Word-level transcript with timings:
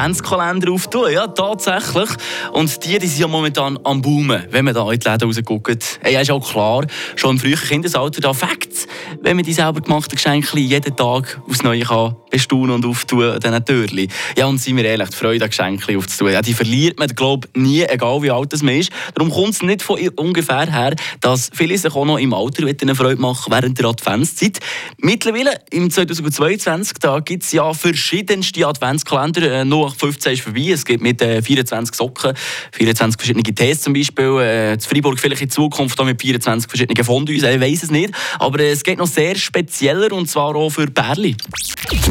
Adventskalender 0.00 0.72
auftun. 0.72 1.12
Ja, 1.12 1.26
tatsächlich. 1.26 2.08
Und 2.52 2.84
die, 2.84 2.98
die 2.98 3.06
sind 3.06 3.20
ja 3.20 3.28
momentan 3.28 3.78
am 3.84 4.00
Boomen, 4.00 4.46
wenn 4.50 4.64
man 4.64 4.72
da 4.72 4.90
in 4.90 4.98
die 4.98 5.08
Läden 5.08 5.28
rausguckt. 5.28 6.00
Ja, 6.08 6.20
ist 6.20 6.30
auch 6.30 6.50
klar, 6.50 6.86
schon 7.16 7.32
im 7.32 7.38
frühen 7.38 7.58
Kindesalter 7.58 8.22
da 8.22 8.32
Facts, 8.32 8.86
wenn 9.20 9.36
man 9.36 9.44
die 9.44 9.52
selber 9.52 9.80
gemachten 9.82 10.16
Geschenke 10.16 10.58
jeden 10.58 10.96
Tag 10.96 11.40
aufs 11.46 11.62
Neue 11.62 11.82
kann 11.82 12.16
bestaunen 12.30 12.70
und 12.70 12.86
auftun, 12.86 13.38
diesen 13.40 13.64
Türchen. 13.64 14.08
Ja, 14.36 14.46
und 14.46 14.60
seien 14.60 14.76
wir 14.76 14.84
ehrlich, 14.84 15.08
die 15.10 15.16
Freude 15.16 15.44
an 15.58 15.78
aufzutun, 15.96 16.32
ja, 16.32 16.42
die 16.42 16.54
verliert 16.54 16.98
man, 16.98 17.08
glaube 17.08 17.48
ich, 17.52 17.60
nie, 17.60 17.82
egal 17.82 18.22
wie 18.22 18.30
alt 18.30 18.62
man 18.62 18.74
ist. 18.74 18.90
Darum 19.14 19.30
kommt 19.30 19.50
es 19.50 19.62
nicht 19.62 19.82
von 19.82 19.98
ungefähr 20.16 20.70
her, 20.70 20.94
dass 21.20 21.50
viele 21.52 21.76
sich 21.76 21.94
auch 21.94 22.04
noch 22.04 22.18
im 22.18 22.32
Alter 22.32 22.66
eine 22.66 22.94
Freude 22.94 23.20
machen 23.20 23.52
während 23.52 23.78
der 23.78 23.86
Adventszeit. 23.86 24.58
Mittlerweile, 24.98 25.58
im 25.70 25.90
2022, 25.90 26.94
gibt 27.24 27.42
es 27.42 27.52
ja 27.52 27.72
verschiedenste 27.74 28.66
Adventskalender. 28.66 29.60
Äh, 29.60 29.64
noch 29.64 29.94
15 29.94 30.32
ist 30.32 30.42
vorbei. 30.42 30.70
Es 30.72 30.84
gibt 30.84 31.02
mit 31.02 31.20
äh, 31.22 31.42
24 31.42 31.94
Socken, 31.94 32.34
24 32.72 33.18
verschiedene 33.18 33.42
Tees 33.42 33.80
zum 33.80 33.92
Beispiel. 33.92 34.38
Äh, 34.40 34.74
in 34.74 34.80
Freiburg 34.80 35.18
vielleicht 35.18 35.42
in 35.42 35.50
Zukunft 35.50 35.98
auch 36.00 36.04
mit 36.04 36.20
24 36.20 36.68
verschiedenen 36.68 37.04
Fondues. 37.04 37.42
Ich 37.42 37.60
weiß 37.60 37.82
es 37.84 37.90
nicht. 37.90 38.12
Aber 38.38 38.60
äh, 38.60 38.70
es 38.70 38.82
geht 38.82 38.98
noch 38.98 39.06
sehr 39.06 39.36
spezieller 39.36 40.12
und 40.12 40.28
zwar 40.28 40.54
auch 40.54 40.70
für 40.70 40.86
Bärli. 40.86 41.36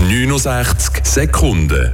69 0.09 1.05
Sekunden. 1.05 1.93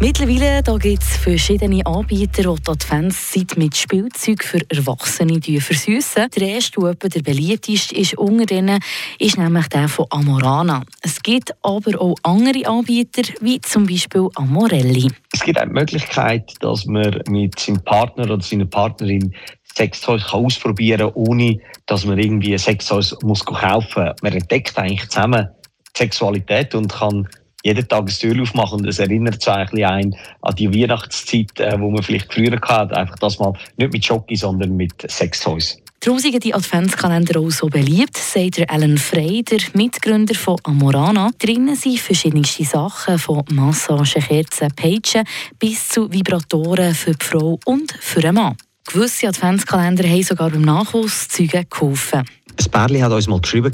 Mittlerweile 0.00 0.62
gibt 0.78 1.02
es 1.02 1.16
verschiedene 1.18 1.84
Anbieter, 1.84 2.54
die 2.54 2.62
die 2.62 2.70
Adventszeit 2.70 3.58
mit 3.58 3.76
Spielzeug 3.76 4.42
für 4.42 4.60
Erwachsene 4.70 5.38
versüßen. 5.60 6.30
Der 6.34 6.48
erste, 6.48 6.80
der 6.80 7.10
der 7.10 7.20
beliebteste 7.20 7.94
ist 7.96 8.16
unter 8.16 8.50
ihnen, 8.54 8.80
ist 9.18 9.36
nämlich 9.36 9.66
der 9.66 9.88
von 9.88 10.06
Amorana. 10.08 10.84
Es 11.02 11.22
gibt 11.22 11.54
aber 11.62 12.00
auch 12.00 12.14
andere 12.22 12.66
Anbieter, 12.66 13.30
wie 13.42 13.60
zum 13.60 13.86
Beispiel 13.86 14.28
Amorelli. 14.36 15.08
Es 15.30 15.40
gibt 15.40 15.60
auch 15.60 15.66
die 15.66 15.72
Möglichkeit, 15.72 16.54
dass 16.60 16.86
man 16.86 17.20
mit 17.28 17.60
seinem 17.60 17.84
Partner 17.84 18.24
oder 18.24 18.40
seiner 18.40 18.64
Partnerin 18.64 19.34
Sextoys 19.76 20.24
ausprobieren 20.32 21.12
kann, 21.12 21.12
ohne 21.12 21.58
dass 21.84 22.06
man 22.06 22.18
irgendwie 22.18 22.56
Sextoys 22.56 23.14
muss 23.22 23.44
kaufen 23.44 24.04
muss. 24.06 24.14
Man 24.22 24.32
entdeckt 24.32 24.78
eigentlich 24.78 25.10
zusammen 25.10 25.50
die 25.94 25.98
Sexualität 25.98 26.74
und 26.74 26.90
kann 26.90 27.28
jeden 27.64 27.88
Tag 27.88 28.02
ein 28.02 28.06
Tür 28.06 28.42
aufmachen 28.42 28.80
und 28.80 28.86
es 28.86 28.98
erinnert 28.98 29.42
so 29.42 29.50
ein 29.50 29.66
bisschen 29.70 30.16
an 30.42 30.54
die 30.56 30.72
Weihnachtszeit, 30.72 31.60
äh, 31.60 31.78
wo 31.78 31.90
man 31.90 32.02
vielleicht 32.02 32.32
früher 32.32 32.58
hatte. 32.60 32.96
Einfach 32.96 33.16
das 33.18 33.38
mal 33.38 33.52
nicht 33.76 33.92
mit 33.92 34.04
Schoki, 34.04 34.36
sondern 34.36 34.76
mit 34.76 34.94
Sextoys. 35.10 35.78
Darum 36.02 36.18
sind 36.18 36.42
die 36.42 36.54
Adventskalender 36.54 37.38
auch 37.38 37.50
so 37.50 37.66
beliebt, 37.66 38.16
sagt 38.16 38.70
Alan 38.70 38.96
Frey, 38.96 39.42
der 39.42 39.60
Mitgründer 39.74 40.34
von 40.34 40.56
Amorana. 40.62 41.30
Drinnen 41.38 41.76
sind 41.76 42.00
verschiedenste 42.00 42.64
Sachen, 42.64 43.18
von 43.18 43.44
Massagen, 43.50 44.22
Kerzen, 44.22 44.68
Peitschen 44.74 45.24
bis 45.58 45.90
zu 45.90 46.10
Vibratoren 46.10 46.94
für 46.94 47.12
die 47.12 47.22
Frau 47.22 47.60
und 47.66 47.92
für 48.00 48.22
den 48.22 48.34
Mann. 48.34 48.56
Gewisse 48.86 49.28
Adventskalender 49.28 50.08
haben 50.08 50.22
sogar 50.22 50.50
beim 50.50 50.62
Nachwuchs 50.62 51.28
Zeugen 51.28 51.66
geholfen. 51.70 52.24
Ein 52.58 52.70
Pärchen 52.70 53.02
hat 53.04 53.12
uns 53.12 53.28
mal 53.28 53.40
geschrieben, 53.40 53.72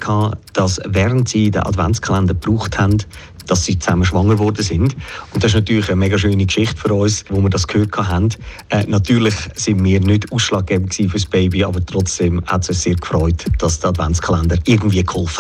dass 0.53 0.81
während 0.85 1.29
sie 1.29 1.51
den 1.51 1.63
Adventskalender 1.63 2.35
gebraucht 2.35 2.79
haben, 2.79 2.99
dass 3.47 3.65
sie 3.65 3.79
zusammen 3.79 4.05
schwanger 4.05 4.35
geworden 4.35 4.63
sind. 4.63 4.95
Und 5.33 5.43
das 5.43 5.53
ist 5.53 5.55
natürlich 5.55 5.89
eine 5.89 5.97
mega 5.97 6.19
schöne 6.19 6.45
Geschichte 6.45 6.77
für 6.77 6.93
uns, 6.93 7.25
wo 7.29 7.41
wir 7.41 7.51
das 7.51 7.67
gehört 7.67 7.97
haben. 7.97 8.29
Äh, 8.69 8.85
natürlich 8.87 9.35
sind 9.55 9.83
wir 9.83 10.01
nicht 10.01 10.31
ausschlaggebend 10.33 10.95
für 10.95 11.07
das 11.09 11.27
Baby, 11.27 11.65
aber 11.65 11.85
trotzdem 11.85 12.45
hat 12.47 12.63
es 12.63 12.71
uns 12.71 12.83
sehr 12.83 12.97
gefreut, 12.97 13.47
dass 13.59 13.81
der 13.81 13.91
Adventskalender 13.91 14.59
irgendwie 14.67 15.05
geholfen 15.05 15.25
hat. 15.25 15.35